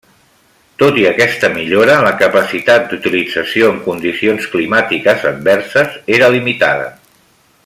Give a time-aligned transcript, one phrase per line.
[0.83, 6.95] Tot i aquesta millora la capacitat d'utilització en condicions climàtiques adverses era limitada.